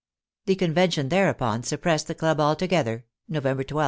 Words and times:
The 0.47 0.55
Convention 0.55 1.09
thereupon 1.09 1.61
suppressed 1.61 2.07
the 2.07 2.15
club 2.15 2.39
altogether 2.39 3.05
(November 3.29 3.63
12). 3.63 3.79